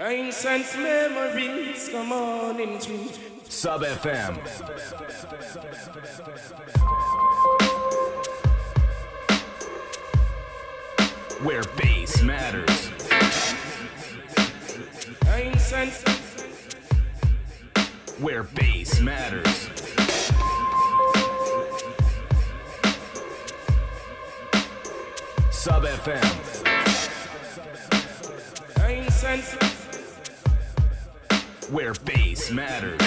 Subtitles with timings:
[0.00, 3.08] Ancient memories come on into
[3.48, 4.36] Sub FM.
[11.42, 12.90] Where bass matters.
[15.32, 16.08] Ancient
[18.20, 19.68] Where bass matters.
[25.50, 26.68] Sub FM.
[28.84, 29.77] Ancient
[31.70, 32.98] Where bass matters.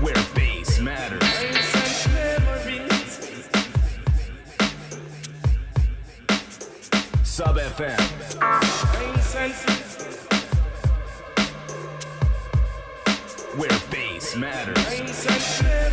[0.00, 1.22] Where bass matters.
[7.22, 8.00] Sub FM.
[13.58, 15.91] Where bass matters.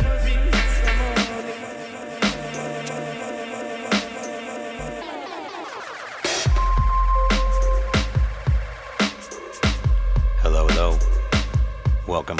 [12.20, 12.36] Welcome.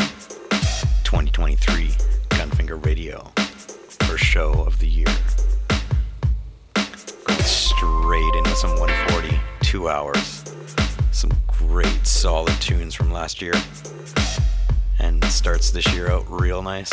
[1.04, 1.86] 2023
[2.28, 3.32] Gunfinger Radio.
[4.00, 5.06] First show of the year.
[6.74, 10.44] Going straight into some 140, two hours.
[11.12, 13.54] Some great solid tunes from last year.
[14.98, 16.90] And starts this year out real nice.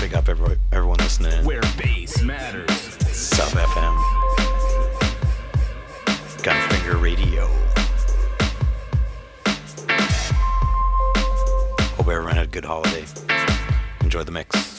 [0.00, 1.44] Big up every, everyone listening in.
[1.44, 2.72] Where bass matters.
[3.12, 3.96] Sub FM.
[6.42, 7.67] Gunfinger Radio.
[12.08, 13.04] Hope everyone had a good holiday.
[14.00, 14.77] Enjoy the mix.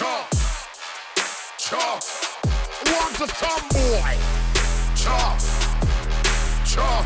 [0.00, 0.32] Chop.
[1.58, 2.00] Chop.
[2.88, 4.16] Want to tomboy.
[4.96, 5.38] Chop.
[6.64, 7.04] Chop.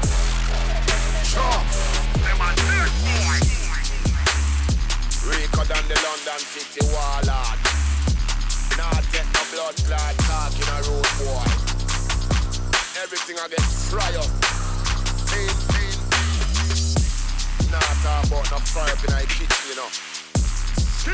[1.26, 1.64] Chop.
[2.22, 3.38] I'm a dirt boy.
[5.26, 7.58] Rico than the London City Warlord.
[8.78, 11.50] Not take no blood clot talking a road boy.
[13.02, 14.30] Everything I get fry up.
[15.26, 15.98] Same thing.
[17.72, 20.03] Not about no fire in my kitchen, you know.
[21.06, 21.10] I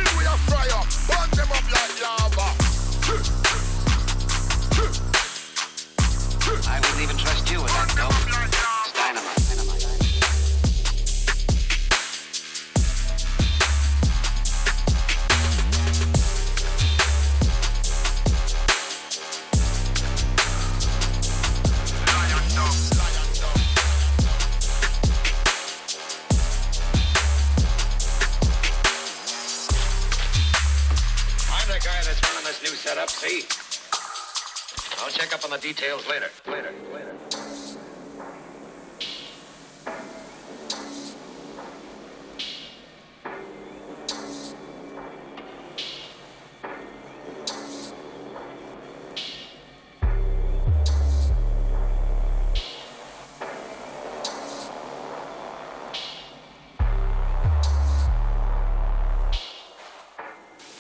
[6.79, 8.60] wouldn't even trust you with that dope.
[35.40, 36.29] up on the details later.
[36.46, 36.72] Later.
[36.92, 37.14] Later.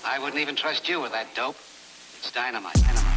[0.04, 1.56] I wouldn't even trust you with that dope.
[2.18, 2.74] It's dynamite.
[2.74, 3.09] dynamite.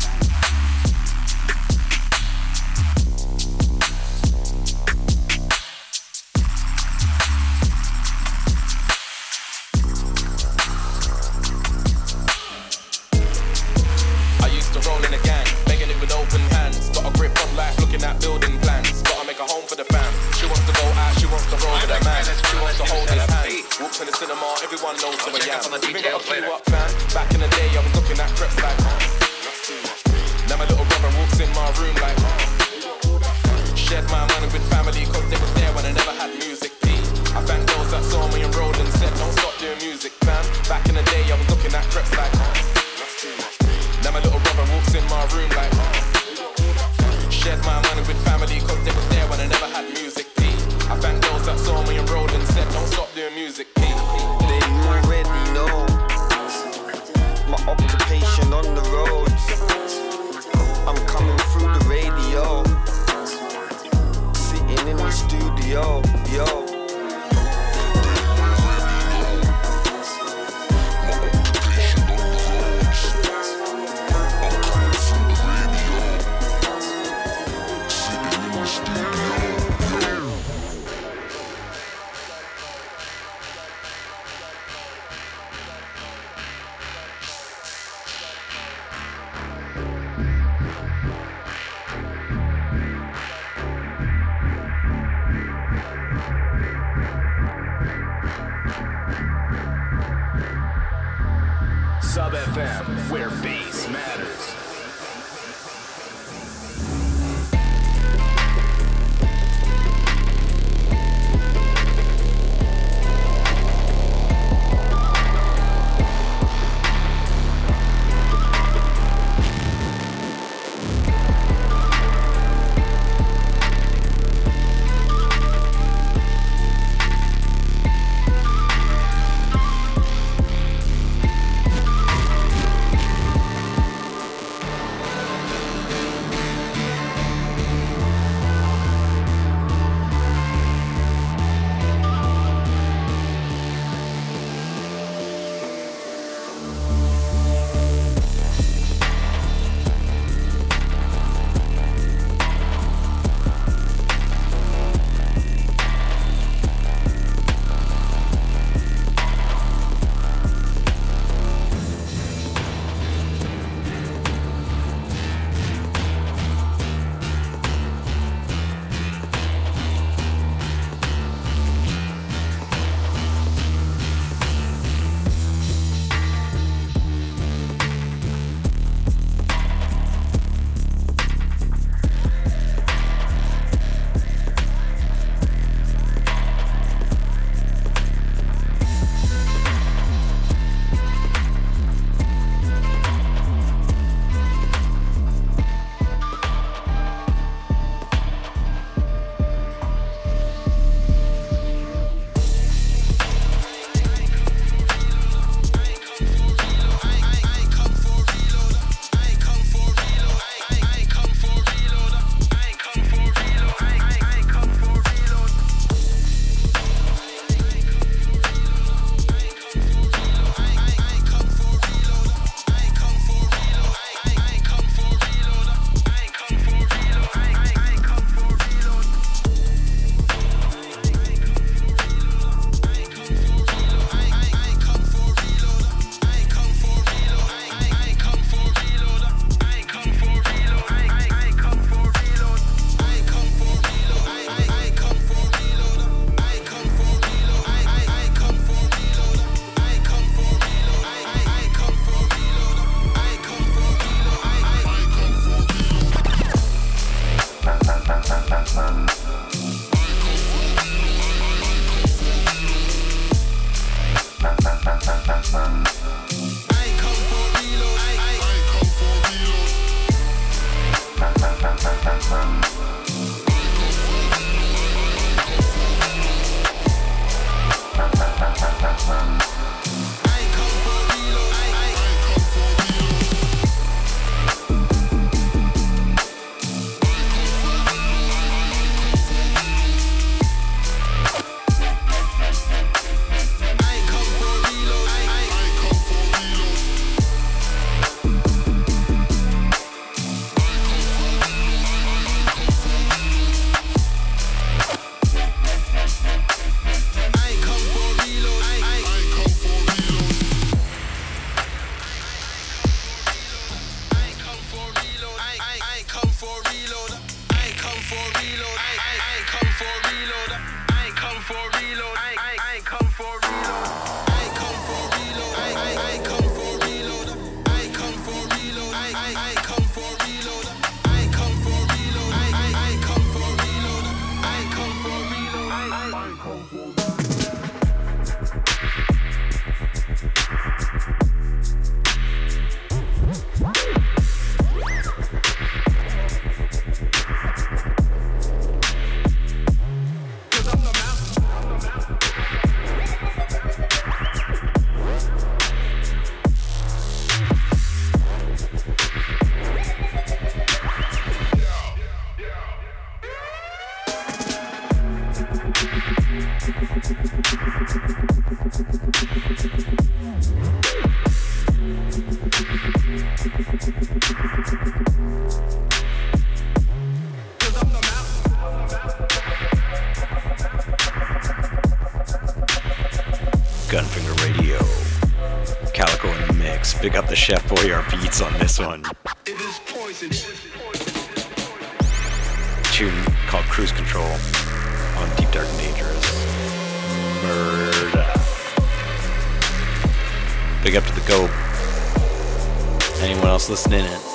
[403.69, 404.32] Listening in?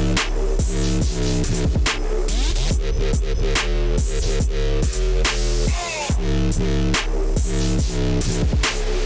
[0.00, 0.20] Thank
[8.94, 8.99] you.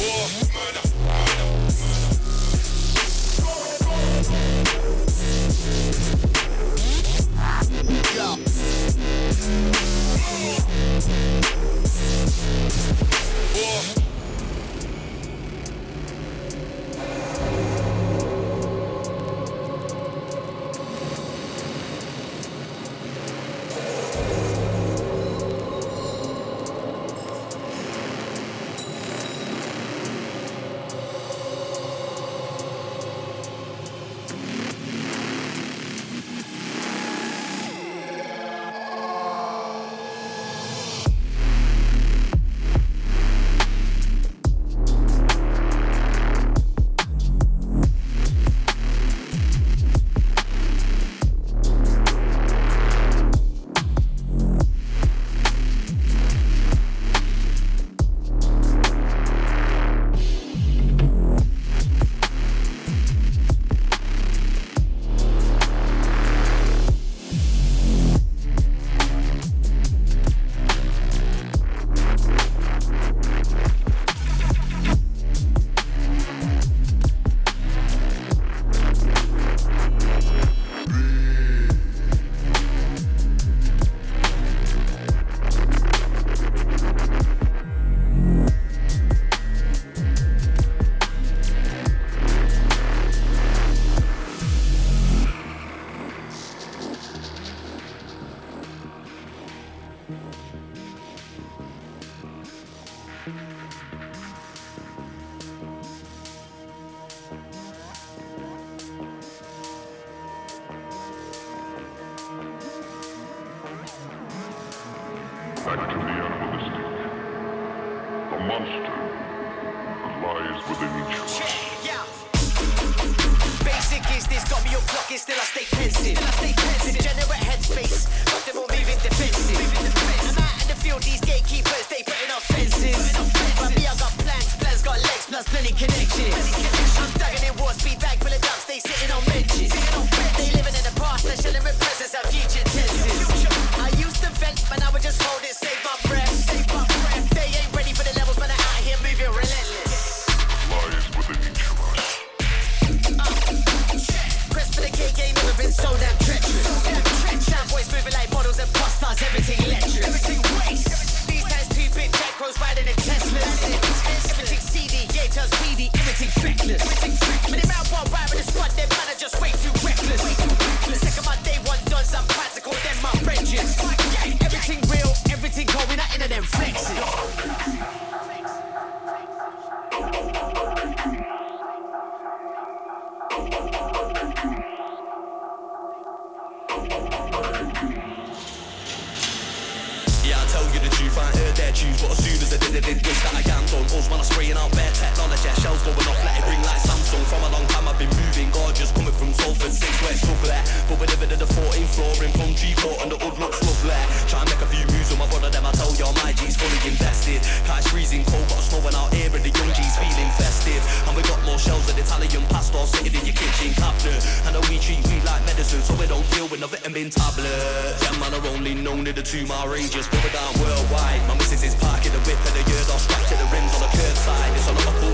[202.85, 204.01] In Court, and the hood looks lovely.
[204.29, 206.57] Try and make a few moves with my brother, them I tell you, my G's
[206.57, 207.41] fully invested.
[207.41, 210.81] It's freezing cold, got snowing out here, and the young G's feeling festive.
[211.09, 214.21] And we got more shells than Italian pasta sitting in your kitchen cabinet.
[214.49, 218.01] And we treat weed like medicine, so we don't deal with no vitamin tablets.
[218.01, 221.21] Them man are only known to the two mile ranges, but we're down worldwide.
[221.29, 223.81] My missus is parking the whip and the years off scratch to the rims on
[223.85, 224.53] the curbside.
[224.57, 225.14] It's a lot of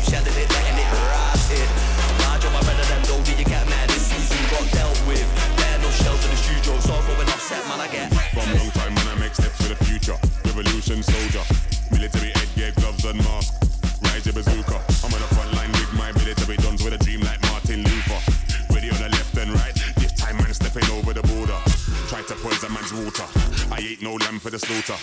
[0.00, 0.24] target.
[0.24, 1.68] Just it, letting it rise it.
[2.24, 3.88] Large of my better than though, you get mad?
[3.88, 5.26] This season got dealt with.
[5.56, 7.80] There no shells in the studio, so I'm going offset, man.
[7.80, 10.18] I get From long time when I make steps for the future.
[10.44, 11.44] Revolution soldier.
[11.90, 13.54] Military headgear, gloves and mask.
[14.02, 14.78] Rise your bazooka.
[15.04, 18.20] I'm on the front line with my military dons with a dream like Martin Luther.
[18.72, 19.74] Ready on the left and right.
[19.96, 21.58] This time man stepping over the border.
[22.08, 23.26] Try to poison man's water.
[23.70, 24.98] I ain't no lamb for the slaughter.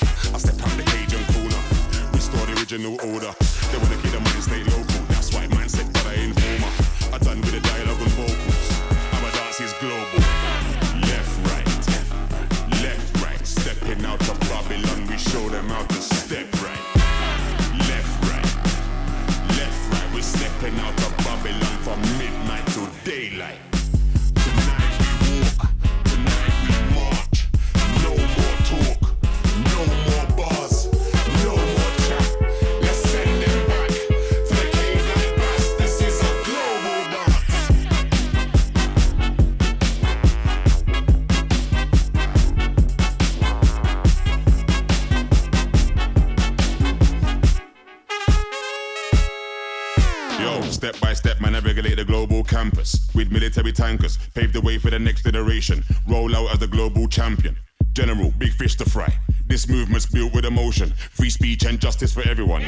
[55.57, 55.83] Generation.
[56.07, 57.57] Roll out as the global champion.
[57.93, 59.11] General, big fish to fry.
[59.47, 60.93] This movement's built with emotion.
[61.11, 62.61] Free speech and justice for everyone.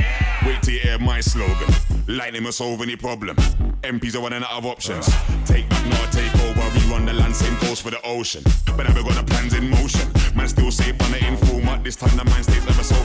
[0.46, 1.72] Wait till you hear my slogan.
[2.08, 3.36] Lightning will solve any problem.
[3.84, 5.06] MPs are running out of options.
[5.46, 6.62] Take back, not take over.
[6.74, 8.44] We run the land, same goes for the ocean.
[8.76, 10.08] But now got the plans in motion.
[10.36, 11.78] Man, still safe on the informer.
[11.84, 12.96] This time the mind stays ever so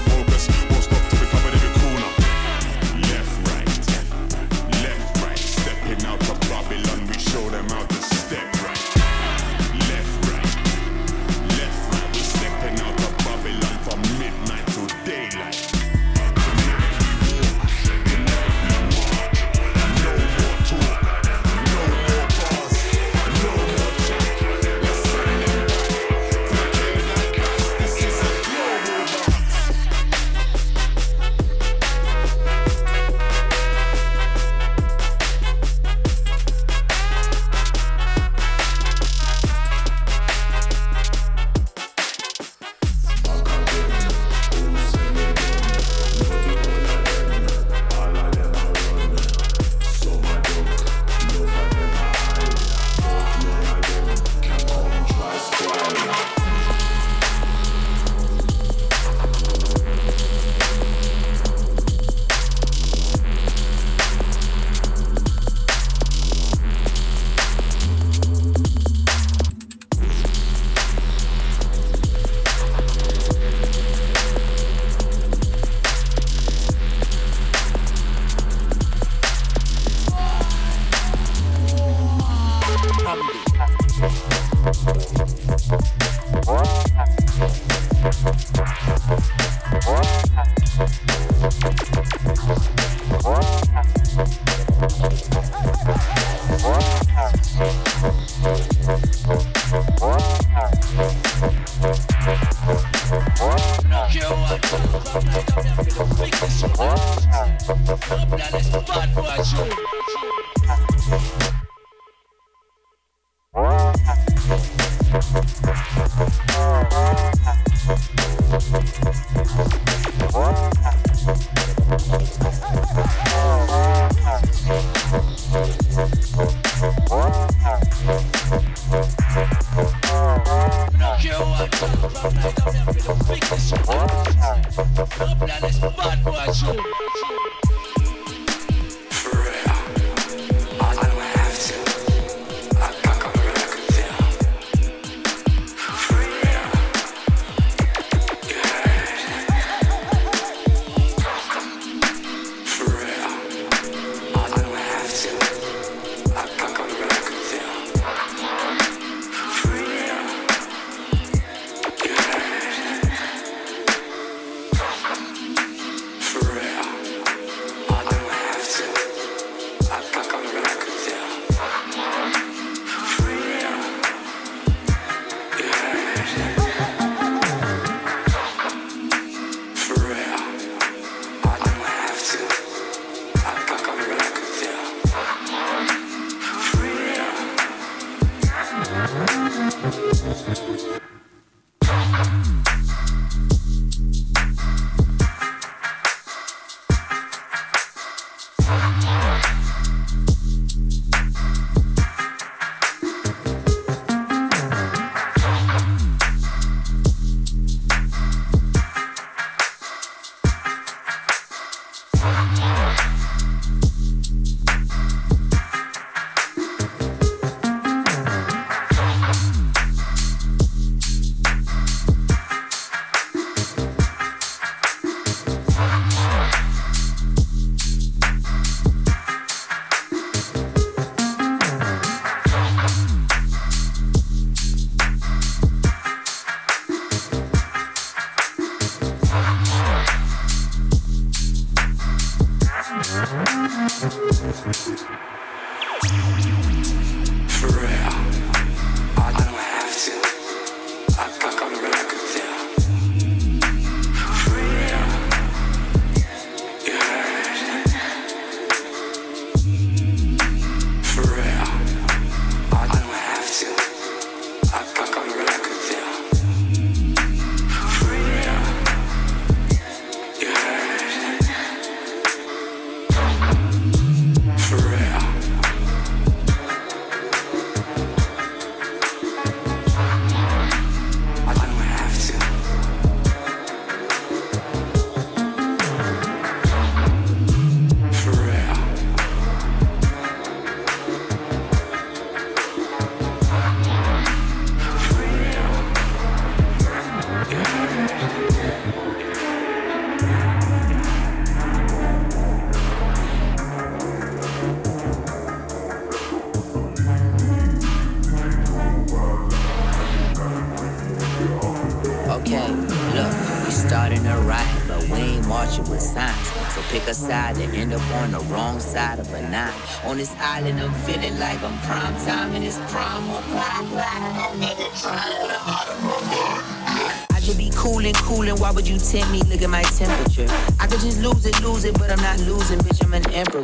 [329.04, 329.42] tempt me?
[329.44, 330.48] Look at my temperature.
[330.80, 333.04] I could just lose it, lose it, but I'm not losing, bitch.
[333.04, 333.62] I'm an emperor.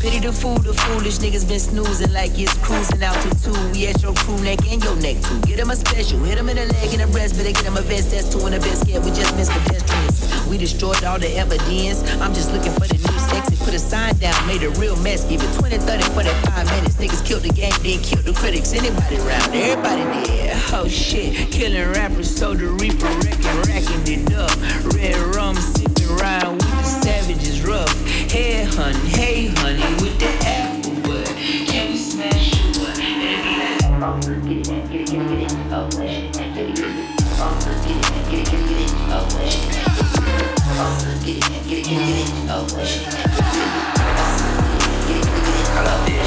[0.00, 3.56] Pity the fool, the foolish niggas been snoozing like it's cruising out to two.
[3.72, 5.40] We at your crew neck and your neck too.
[5.42, 7.76] Get him a special, hit him in the leg and the breast, better get him
[7.76, 8.10] a vest.
[8.10, 8.88] That's two in the best.
[8.88, 10.46] Yeah, we just missed the pedestrians.
[10.48, 12.02] We destroyed all the evidence.
[12.20, 12.99] I'm just looking for the
[13.36, 13.58] exit.
[13.60, 15.24] Put a sign down, made a real mess.
[15.24, 16.94] Give it 20, 30, 45 minutes.
[16.96, 18.72] Niggas killed the game, then killed the critics.
[18.72, 20.56] Anybody around, everybody did.
[20.72, 24.54] Oh shit, killing rappers, so the reaper wrecking, racking it up.
[24.94, 27.92] Red rum, sipping around with the savages rough.
[28.30, 31.26] Hey honey, hey honey, with the apple bud.
[31.66, 32.70] Can we smash it?
[32.76, 33.48] Get it,
[34.48, 35.72] get it, get it, get it.
[35.72, 36.29] Oh, get it, get it,
[41.24, 42.30] get it, get it, get it.
[42.48, 42.66] Oh,
[45.72, 46.19] I love this.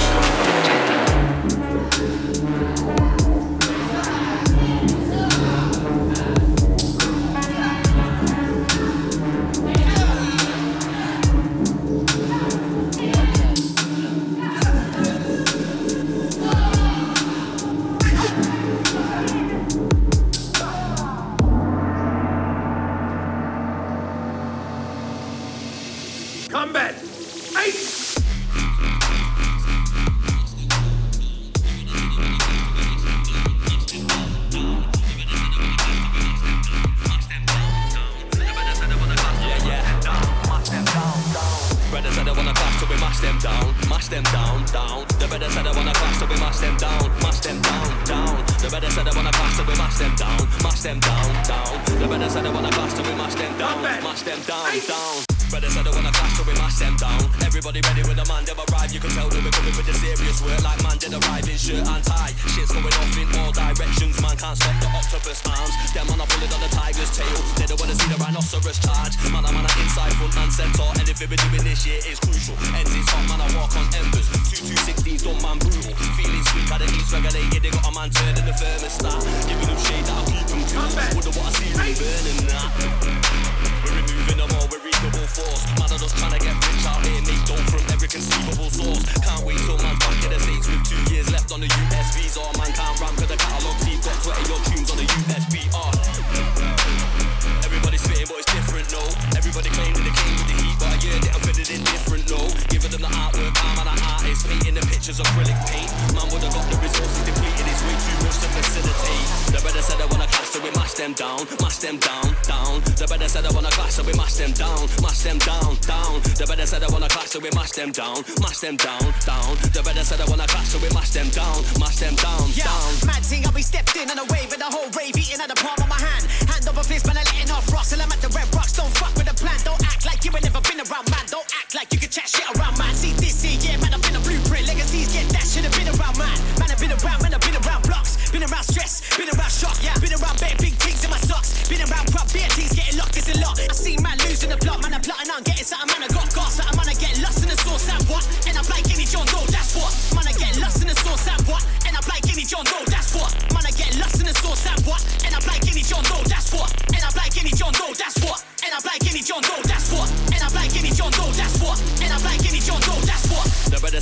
[106.15, 109.25] Man would have got the resources depleted, it's way too much to facilitate.
[109.53, 112.81] The brother said I wanna clash, so we mash them down, mash them down, down.
[112.97, 116.13] The brother said I wanna clash, so we mash them down, mash them down, down.
[116.37, 119.49] The brother said I wanna clash, so we mash them down, mash them down, down.
[119.73, 122.65] The brother said I wanna clash, so we mash them down, mash them down, Yeah,
[122.65, 122.91] down.
[123.05, 125.49] mad thing, how we stepped in on a wave and the whole rave eating at
[125.49, 126.23] the palm of my hand.
[126.49, 127.91] Hand over fist, man, I'm letting off rocks.
[127.93, 129.59] And I'm at the red rocks, don't fuck with the plan.
[129.63, 131.25] Don't act like you ain't never been around, man.
[131.29, 132.93] Don't act like you can chat shit around, man.
[132.95, 133.92] See this here, yeah, man,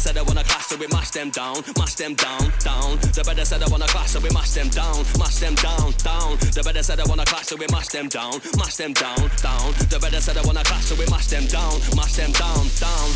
[0.01, 2.97] said I wanna clash, so we mash them down, mash them down, down.
[3.13, 6.37] The brother said I wanna clash, so we mash them down, mash them down, down.
[6.41, 9.71] The brother said I wanna clash, so we mash them down, mash them down, down.
[9.93, 13.09] The brother said I wanna clash, so we mash them down, mash them down, down.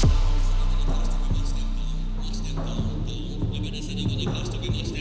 [3.66, 4.95] Brother said I wanna clash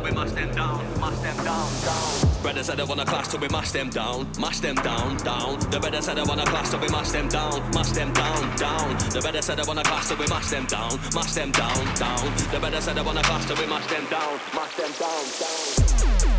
[0.00, 2.42] till we mash them down, mash them down, down.
[2.42, 5.58] Brother said I wanna clash till we mash them down, mash them down, down.
[5.70, 8.96] The brother said I wanna clash till we mash them down, mash them down, down.
[9.10, 12.36] The brother said I wanna clash till we mash them down, mash them down, down.
[12.52, 16.29] The brother said I wanna clash till we mash them down, mash them down, down.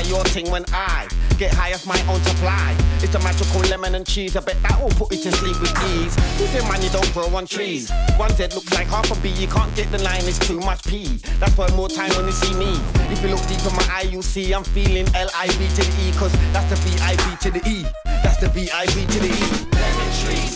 [0.00, 2.76] Buy your thing when I get high off my own supply?
[3.02, 4.36] It's a magical lemon and cheese.
[4.36, 6.14] I bet that will put you to sleep with ease.
[6.38, 7.90] Who said man you don't grow on trees?
[8.16, 9.30] One dead looks like half a bee.
[9.30, 11.20] You can't get the line, it's too much pee.
[11.38, 12.72] That's why more time when you see me.
[13.12, 16.12] If you look deep in my eye, you'll see I'm feeling L-I-V to the E.
[16.12, 17.84] Cause that's the V-I-V to the E.
[18.04, 19.46] That's the V-I-V to the E.
[19.72, 20.52] Lemon trees,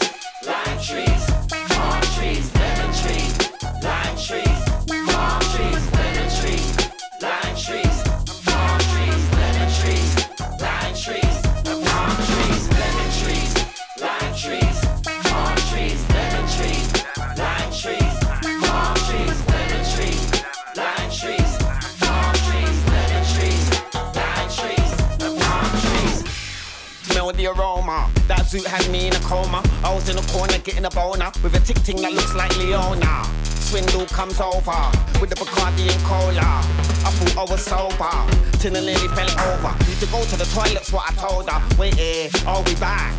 [0.47, 1.34] lime trees,
[28.55, 29.61] suit had me in a coma.
[29.83, 32.57] I was in a corner getting a boner with a tick ting that looks like
[32.59, 33.27] Leona.
[33.67, 34.79] Swindle comes over
[35.21, 36.63] with the Bacardi and cola.
[37.03, 38.15] I thought I was sober
[38.61, 39.73] till I nearly fell over.
[39.89, 41.59] Need to go to the toilet's what I told her.
[41.77, 43.13] Wait here, I'll be back.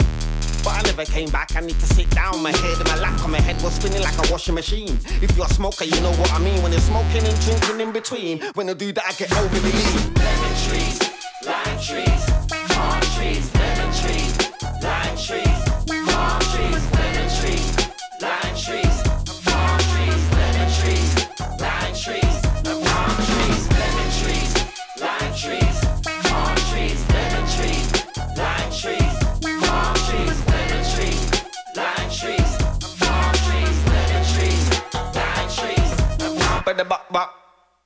[0.63, 1.53] But I never came back.
[1.55, 2.41] I need to sit down.
[2.41, 4.97] My head and my lap on my head was spinning like a washing machine.
[5.21, 6.63] If you're a smoker, you know what I mean.
[6.63, 8.41] When you're smoking and drinking in between.
[8.53, 10.14] When I do that, I get overly lean.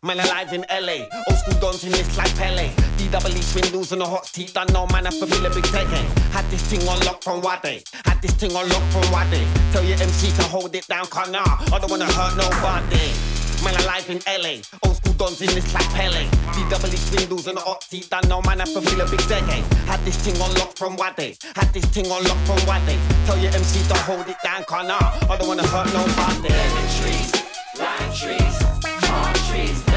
[0.02, 2.70] Man alive in LA, old school dons in this like Pele.
[2.96, 5.92] DWE swindles and the hot teeth, I know man, I feel a big decade.
[5.92, 6.32] Eh?
[6.32, 9.46] Had this thing on lock from Wade, had this thing on lock from Wade.
[9.74, 13.12] Tell your MC to hold it down, can nah, I don't wanna hurt nobody.
[13.60, 16.24] Man alive in LA, old school dons in this like Pele.
[16.56, 19.52] DWE swindles and the hot teeth, I know man, I feel a big decade.
[19.52, 19.76] Eh?
[19.84, 22.96] Had this thing on lock from Wade, had this thing on lock from Wade.
[23.28, 26.56] Tell your MC to hold it down, can nah, I don't wanna hurt nobody.
[26.56, 27.36] Lemon trees,
[27.76, 28.56] lime trees,
[29.04, 29.89] palm trees,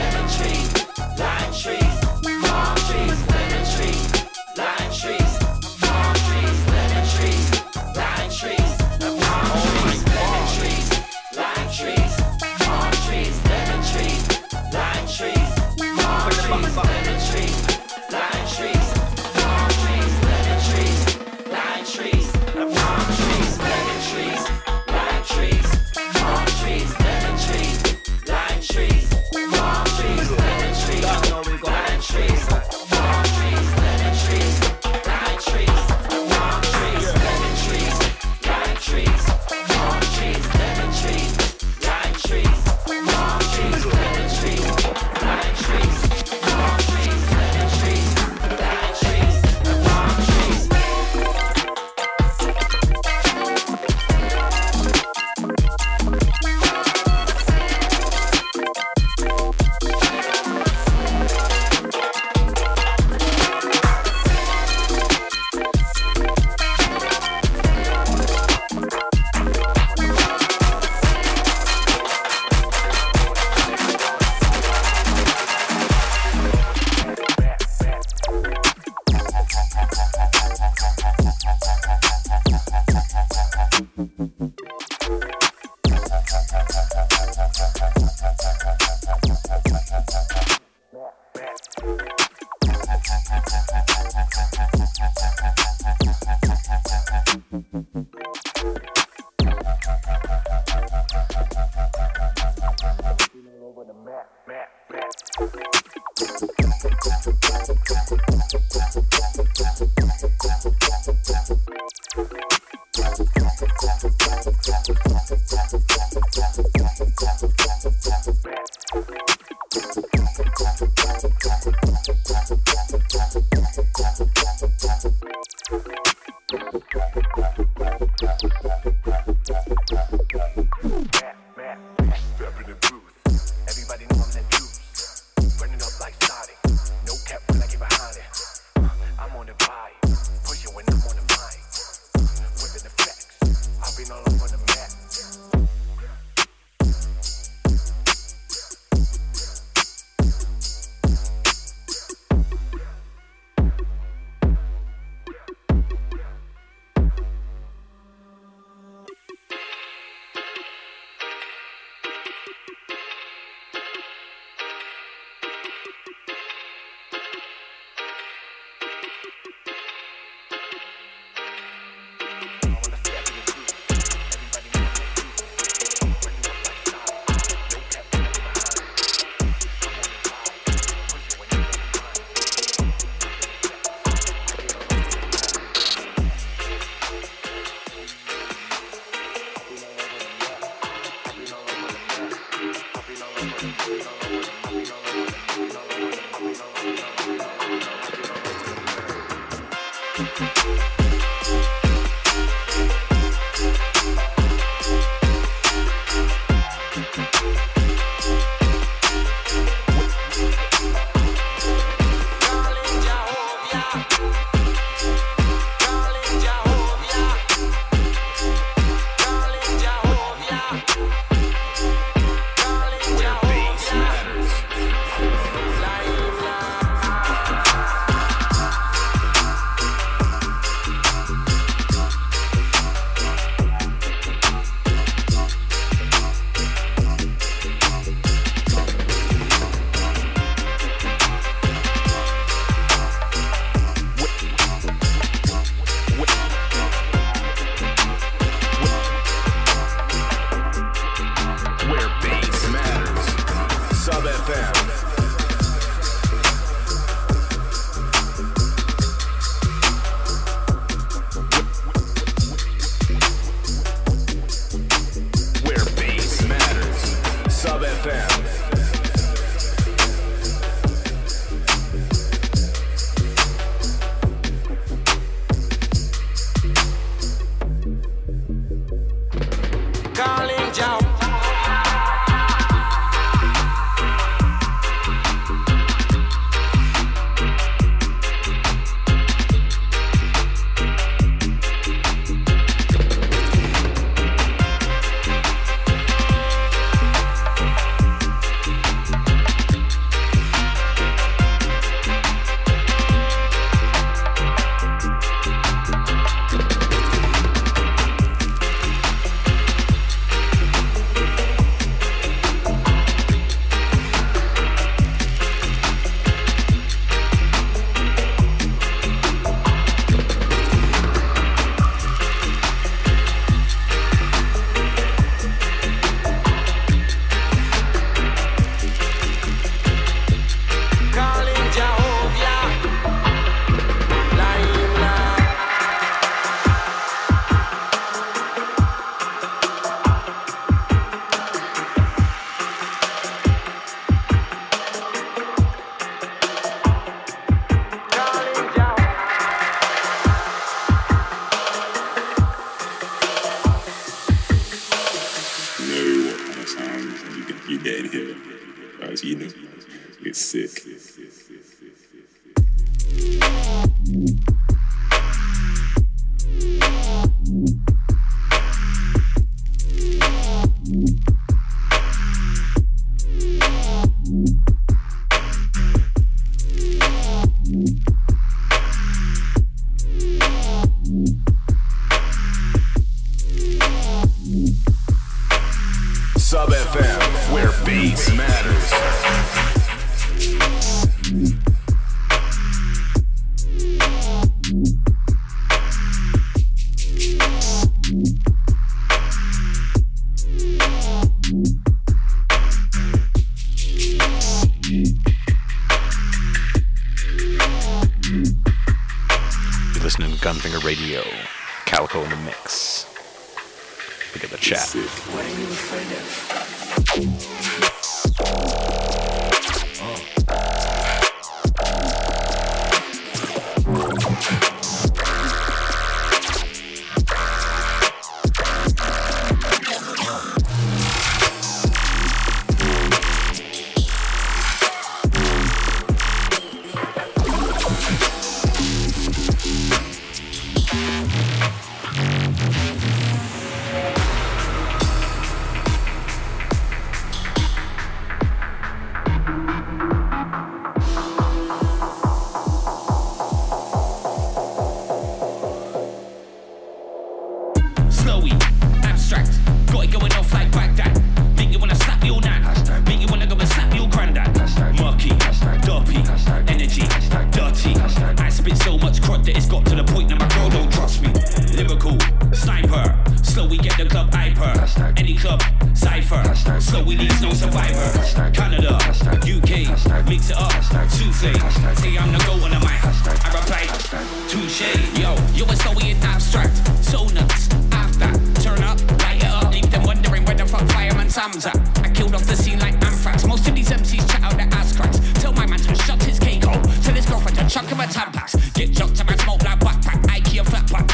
[498.03, 498.75] my tampax.
[498.75, 501.07] Get chucked to my smoke like backpack, IKEA flat pack.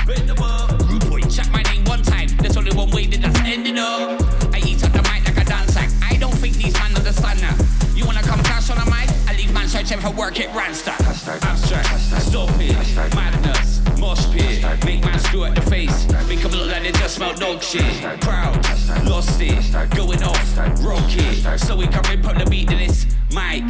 [0.89, 2.29] Rude boy, check my name one time.
[2.39, 4.21] There's only one way that that's ending up.
[4.55, 5.93] I eat up the mic like a dance act.
[6.03, 7.57] I don't think these men understand that.
[7.95, 9.09] You wanna come crash on a mic?
[9.29, 11.01] I leave man searching for work, it ransack.
[11.01, 12.73] Abstract, stupid,
[13.15, 14.65] madness, mosh pit.
[14.85, 16.09] Make man screw at the face.
[16.27, 17.85] Make them look like they just smell dog shit.
[18.23, 18.57] Proud,
[19.05, 19.61] lost it,
[19.95, 21.59] going off, rock it.
[21.61, 23.65] So we can rip up the beat to this mic,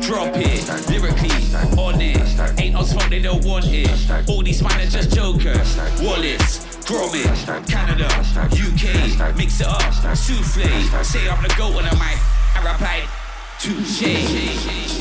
[0.00, 0.68] drop it.
[0.88, 1.30] Lyrically,
[1.78, 2.60] on it.
[2.60, 4.28] Ain't no smoke, they don't want it.
[4.28, 5.76] All these man are just jokers.
[6.00, 6.66] Wallace.
[6.84, 8.08] Gromit, Canada,
[8.52, 9.80] UK, mix it up,
[10.14, 11.02] souffle.
[11.02, 12.18] Say I'm the goat on the mic.
[12.54, 13.08] I replied,
[13.58, 14.93] touche.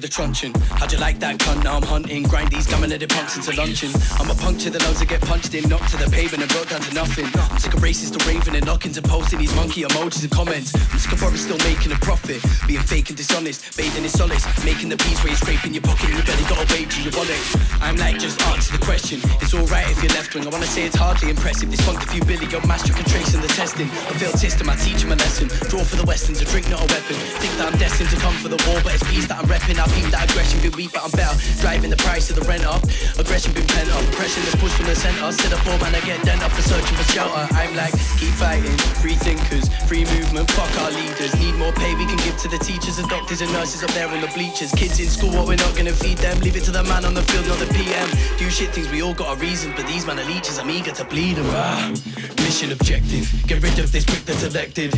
[0.00, 0.52] The truncheon.
[0.78, 1.64] How'd you like that cunt?
[1.64, 2.22] Now I'm hunting.
[2.24, 3.90] Grind these gammon the punks into luncheon.
[4.18, 5.68] I'm a puncture the lungs that get punched in.
[5.68, 7.26] Knocked to the pavement and brought down to nothing.
[7.50, 10.74] I'm sick of racist to raving and knocking to posting these monkey emojis and comments.
[10.74, 12.42] I'm sick of Boris still making a profit.
[12.66, 13.76] Being fake and dishonest.
[13.76, 14.44] Bathing in solace.
[14.64, 16.98] Making the peace where you're scraping your pocket and your belly got a wait to
[17.02, 17.40] your wallet.
[17.80, 19.20] I'm like, just answer the question.
[19.40, 20.46] It's alright if you're left wing.
[20.46, 21.70] I wanna say it's hardly impressive.
[21.70, 22.46] This funked a few billy.
[22.50, 23.86] Your master can trace in the testing.
[24.10, 25.46] I failed system, I teach him a lesson.
[25.70, 27.16] Draw for the westerns, a drink, not a weapon.
[27.38, 29.78] Think that I'm destined to come for the war, but it's peace that I'm repping.
[29.78, 31.36] I've peeped that aggression, been weak, but I'm better.
[31.60, 32.79] Driving the price of the rent up.
[33.18, 34.02] Aggression been pent up.
[34.10, 35.30] Oppression is pushed from the center.
[35.32, 37.46] Sit up, man, I get dent up for searching for shelter.
[37.54, 38.76] I'm like, keep fighting.
[39.02, 41.32] Free thinkers, free movement, fuck our leaders.
[41.38, 44.08] Need more pay we can give to the teachers and doctors and nurses up there
[44.08, 44.72] on the bleachers.
[44.72, 46.38] Kids in school, what we're not gonna feed them.
[46.40, 48.08] Leave it to the man on the field, not the PM.
[48.38, 50.92] Do shit things, we all got our reasons, but these man are leeches, I'm eager
[50.92, 51.46] to bleed them.
[51.50, 51.92] Ah.
[52.38, 54.92] Mission objective, get rid of this prick that's elected.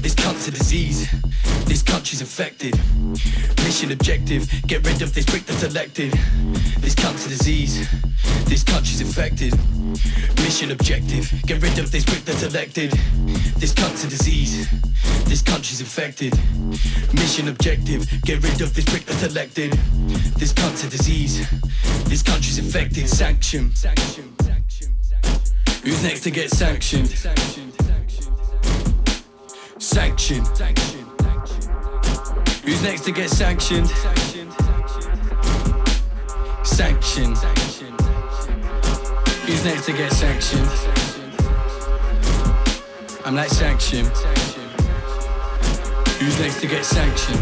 [0.00, 1.08] This cunt's a disease,
[1.66, 2.78] this country's infected.
[3.64, 6.12] Mission objective, get rid of this prick that's elected.
[6.78, 7.88] This cunt's a disease,
[8.44, 9.52] this country's infected.
[10.42, 12.90] Mission objective, get rid of this prick that's elected.
[13.56, 14.68] This cunt's a disease,
[15.24, 16.32] this country's infected.
[17.14, 19.72] Mission objective, get rid of this prick that's elected.
[20.36, 21.48] This cunt's a disease,
[22.04, 23.08] this country's infected.
[23.08, 23.72] Sanction.
[25.82, 27.08] Who's next to get sanctioned?
[29.78, 30.44] Sanction.
[32.64, 33.90] Who's next to get sanctioned?
[36.62, 37.34] Sanction.
[39.46, 40.68] Who's next to get sanctioned?
[43.24, 44.04] I'm like sanction.
[46.20, 47.40] Who's next to get sanctioned?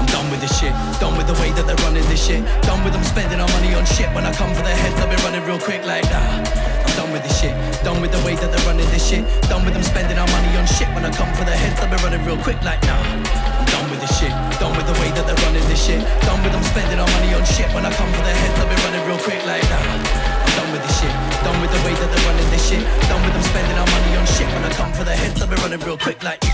[0.00, 0.72] I'm done with this shit.
[0.98, 2.42] Done with the way that they're running this shit.
[2.62, 4.08] Done with them spending our money on shit.
[4.14, 6.48] When I come for their heads, I'll be running real quick like that.
[6.88, 7.52] I'm done with this shit.
[7.84, 9.24] Done with the way that they're running this shit.
[9.50, 10.88] Done with them spending our money on shit.
[10.94, 13.51] When I come for their heads, I'll be running real quick like nah.
[13.72, 14.32] Done with this shit.
[14.60, 16.00] Done with the way that they're running this shit.
[16.28, 17.68] Done with them spending our money on shit.
[17.72, 19.82] When I come for their heads, I'll be running real quick like that.
[19.82, 21.14] I'm done with this shit.
[21.40, 22.84] Done with the way that they're running this shit.
[23.08, 24.48] Done with them spending our money on shit.
[24.52, 26.44] When I come for their heads, I'll be running real quick like.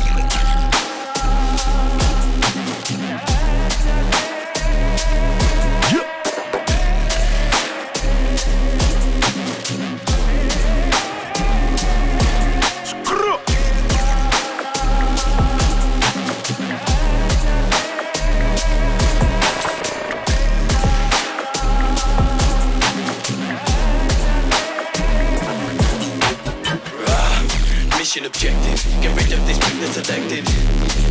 [29.80, 30.44] That's elected.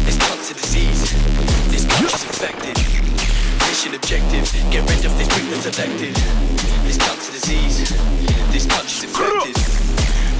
[0.03, 1.14] This cunt's a disease.
[1.71, 2.75] This country's infected.
[3.63, 6.16] Mission objective, get rid of this prick that's elected.
[6.84, 7.96] This cunt's a disease.
[8.51, 9.55] This country's infected.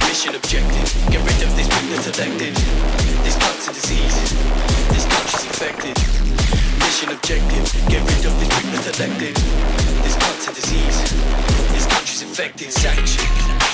[0.04, 2.54] Mission objective, get rid of this prick that's elected.
[3.24, 3.36] This
[3.72, 4.16] disease.
[4.92, 5.96] This country's infected.
[6.84, 8.50] Mission objective, get rid of this
[8.92, 9.34] elected.
[10.04, 10.16] This
[10.52, 10.98] disease.
[11.72, 12.72] This country's infected.
[12.72, 13.67] Sanctioned.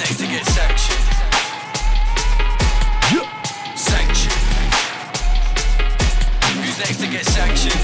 [0.00, 1.04] Who's next to get sanctioned?
[3.76, 4.32] Sanctioned.
[6.56, 7.80] Who's next to get sanctioned?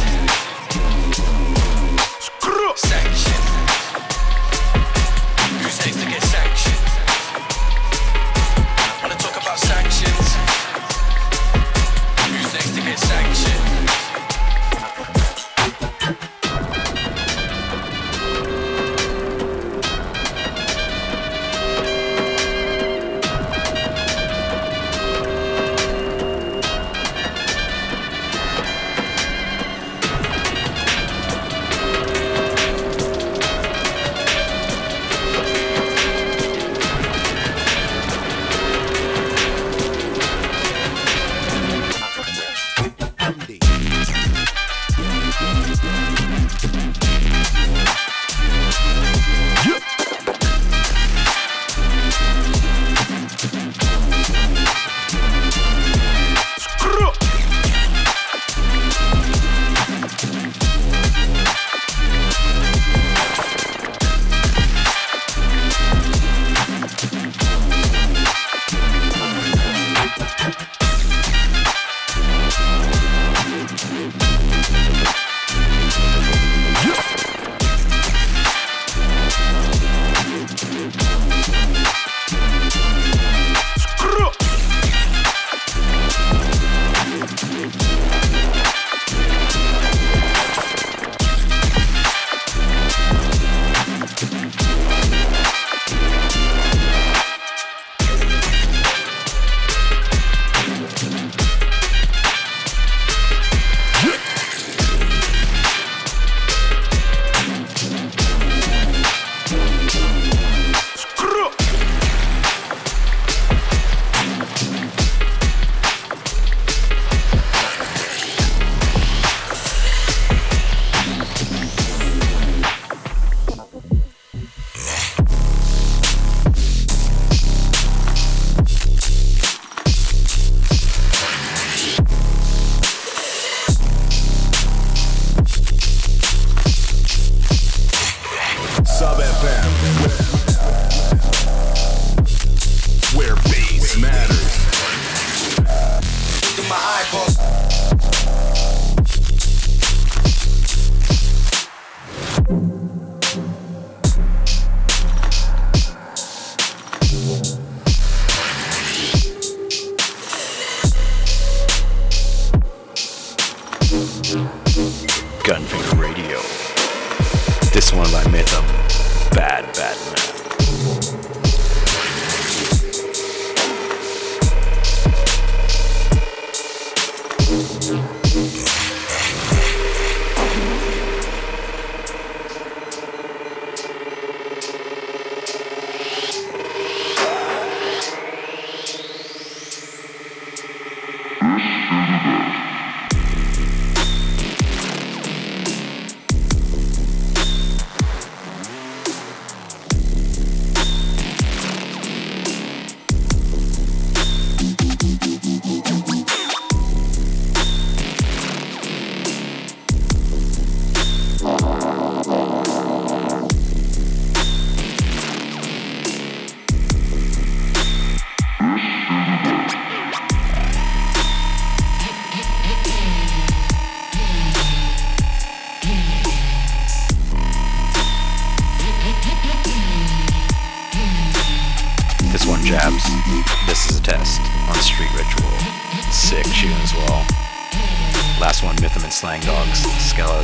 [2.77, 3.45] Sanctioned.
[5.61, 6.96] Who's next to get sanctioned?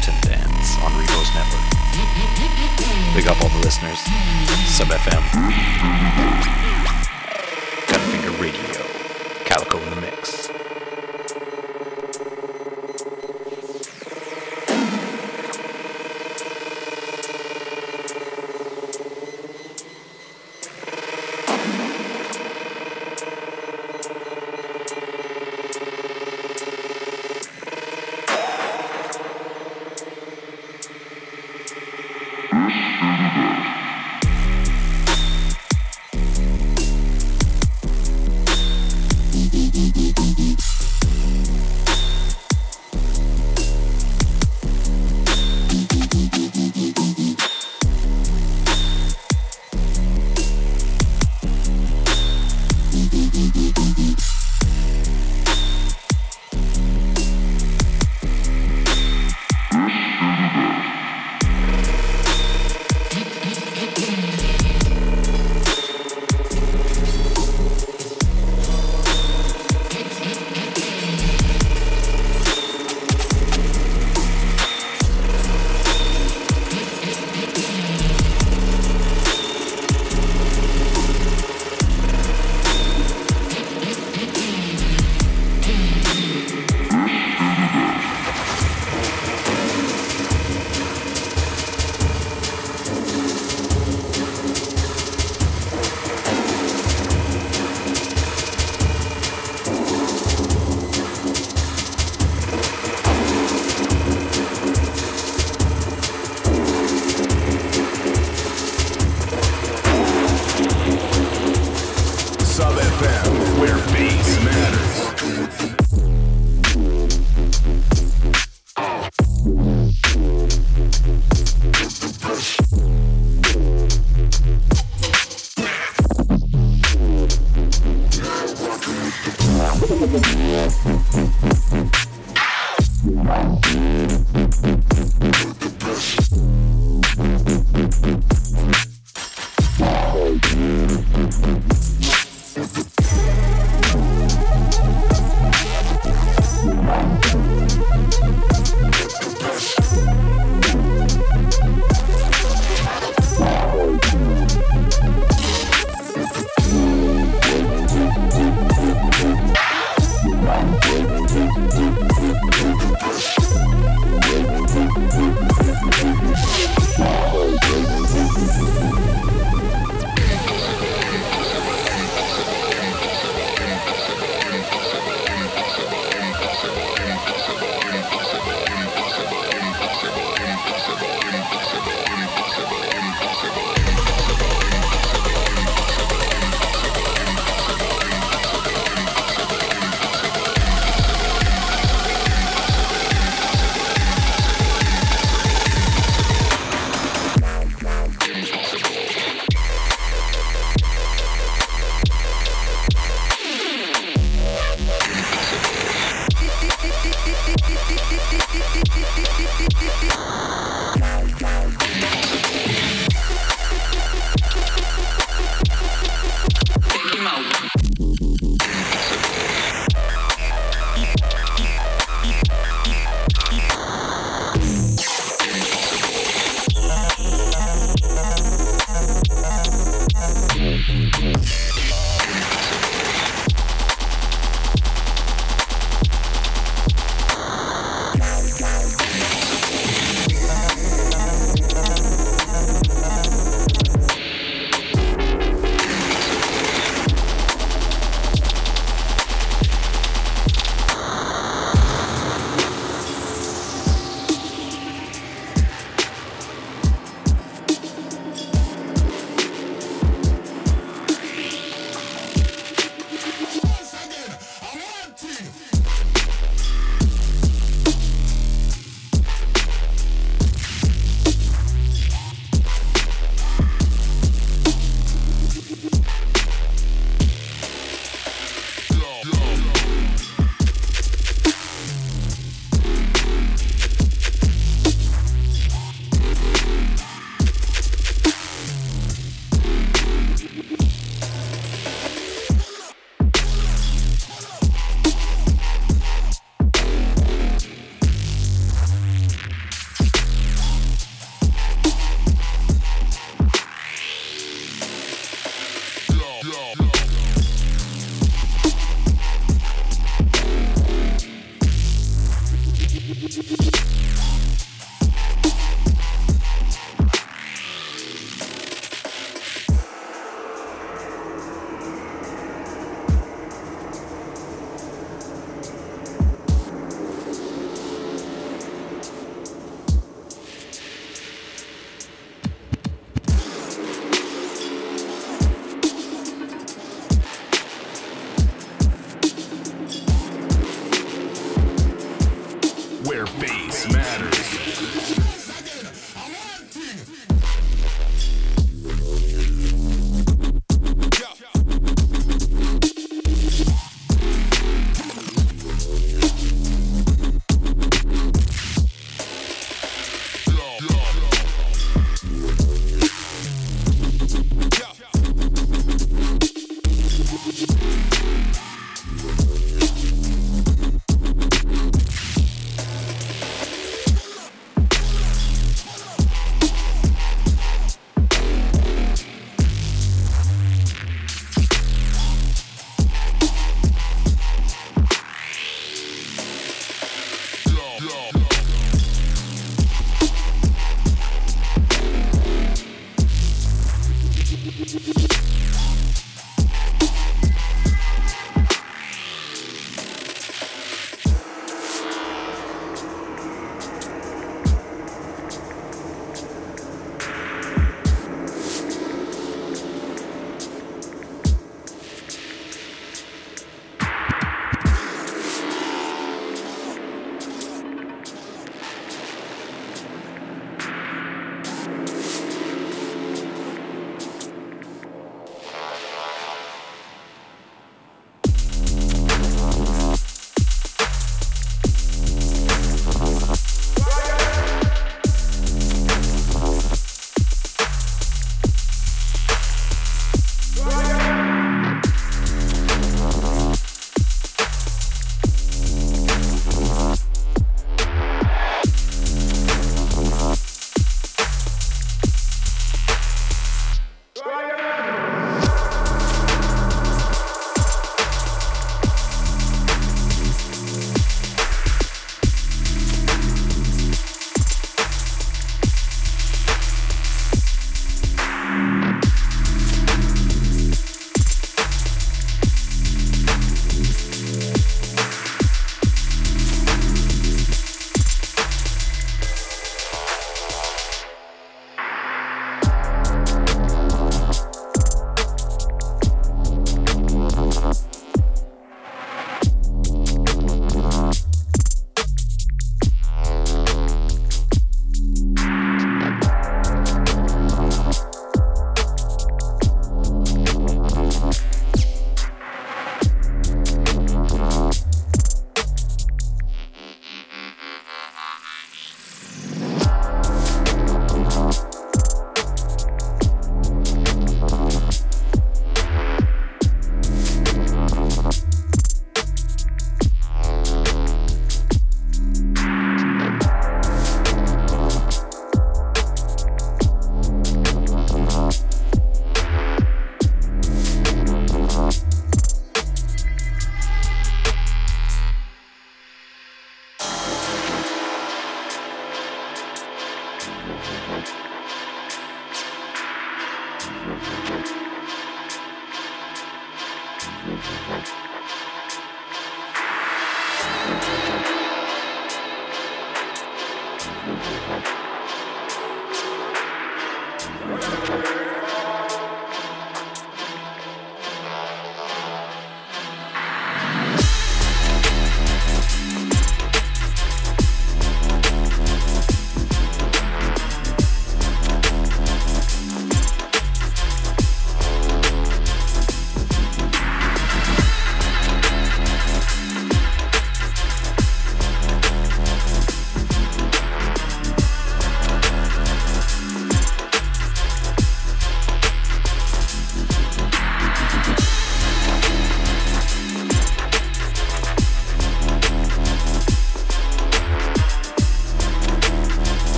[0.00, 3.14] Skeleton Dance on Repost Network.
[3.14, 3.98] Big up all the listeners.
[4.66, 5.22] Sub FM.
[7.86, 8.82] Gunfinger Radio.
[9.44, 10.49] Calico in the mix.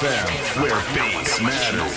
[0.00, 1.87] FM, where bass matters.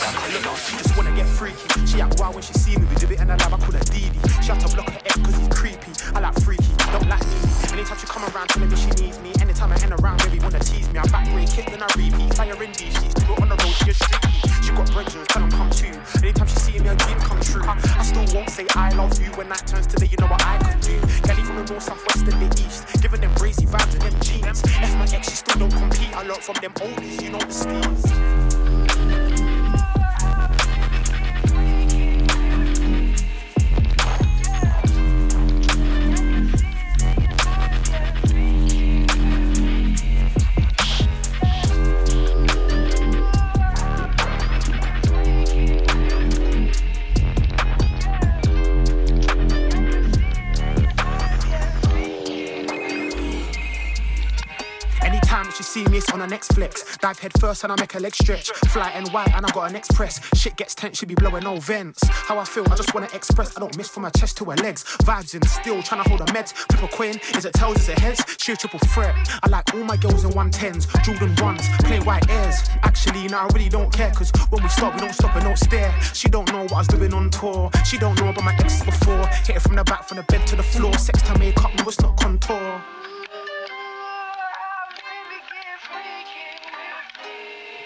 [57.12, 58.52] Dive head first and I make her leg stretch.
[58.72, 60.22] Fly and white and I got an express.
[60.34, 62.00] Shit gets tense, she be blowing no vents.
[62.08, 63.58] How I feel, I just wanna express.
[63.58, 64.86] I don't miss from her chest to her legs.
[65.04, 66.54] Vibes in, still trying to hold her meds.
[66.70, 68.24] Triple a coin, is it tails, is it heads?
[68.40, 69.14] She a triple threat.
[69.44, 72.62] I like all my girls in 110s, Jordan 1s, play white airs.
[72.84, 75.60] Actually, no, I really don't care, cause when we start, we don't stop and don't
[75.60, 75.94] stare.
[76.14, 77.72] She don't know what I was doing on tour.
[77.84, 79.28] She don't know about my exes before.
[79.44, 80.94] Hit it from the back, from the bed to the floor.
[80.98, 82.82] Sex to make up, no, it's not contour.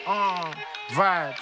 [0.07, 0.53] Uh,
[0.91, 1.39] vibes.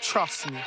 [0.00, 0.60] Trust me.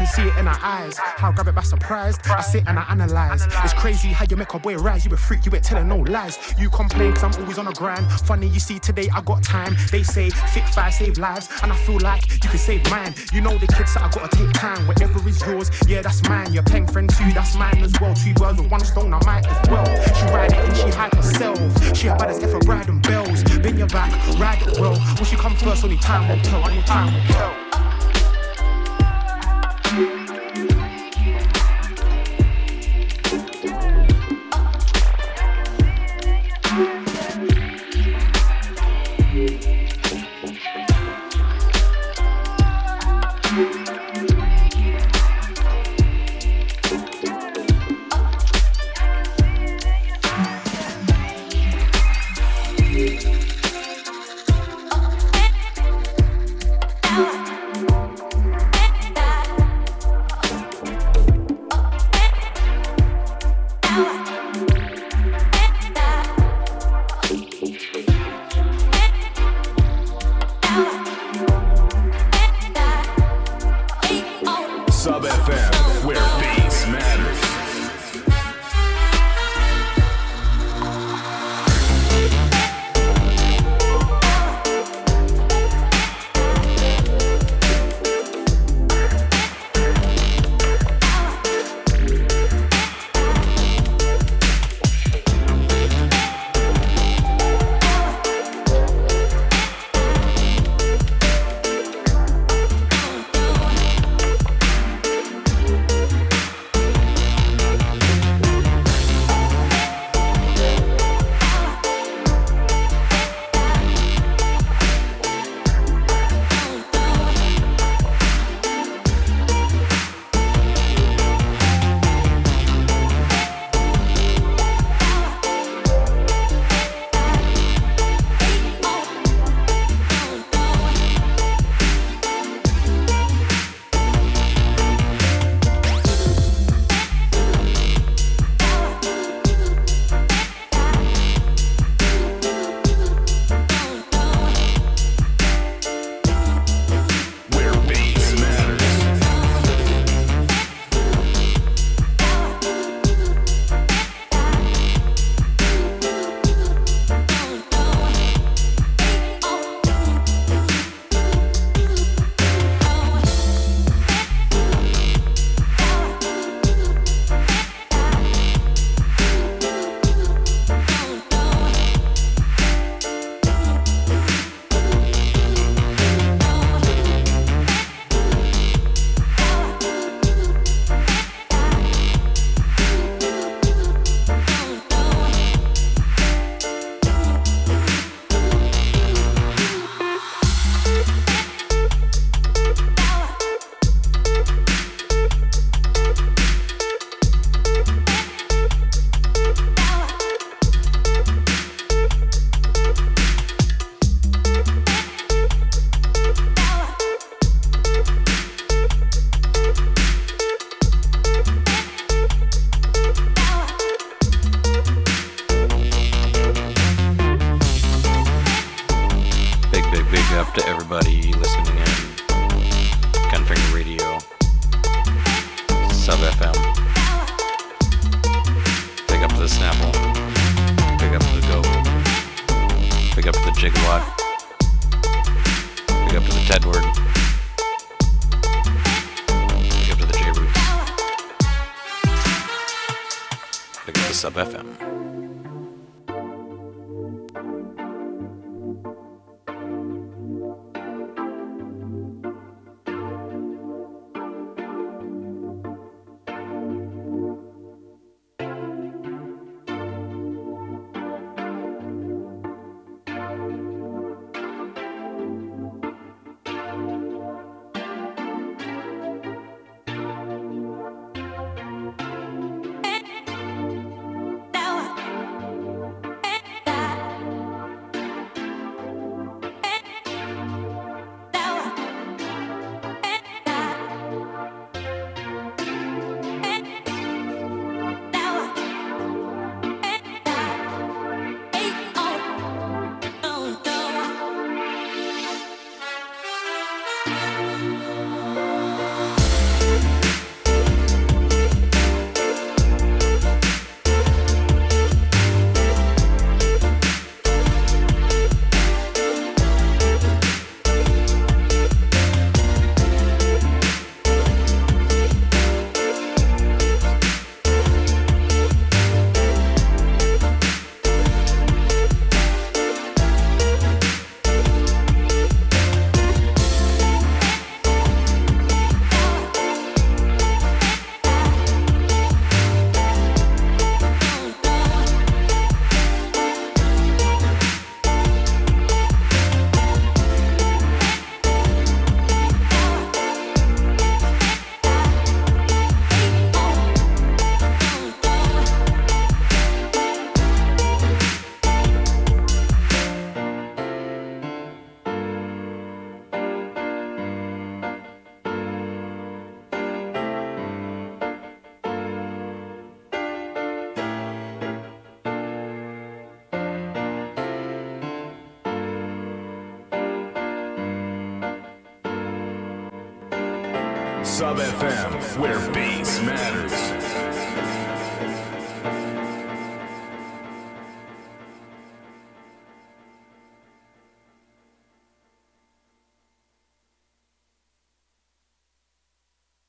[0.00, 0.96] Can see it in her eyes.
[0.96, 2.16] How I grab it by surprise.
[2.24, 3.46] I sit and I analyze.
[3.62, 5.04] It's crazy how you make a boy rise.
[5.04, 6.38] You a freak, you ain't telling no lies.
[6.58, 8.10] You complain cause I'm always on the grind.
[8.10, 9.76] Funny, you see, today I got time.
[9.92, 11.50] They say fit five save lives.
[11.62, 13.12] And I feel like you can save mine.
[13.30, 14.86] You know the kids that I gotta take time.
[14.86, 16.50] Whatever is yours, yeah, that's mine.
[16.54, 18.14] Your pen friend too, that's mine as well.
[18.14, 19.84] Two birds with one stone, I might as well.
[19.84, 21.58] She ride it and she hide herself.
[21.94, 23.44] She a bad as ever bride and bells.
[23.58, 24.98] Bend your back, ride it well.
[25.18, 25.84] Will she come first?
[25.84, 26.64] Only time will tell.
[26.64, 27.59] Only time will tell.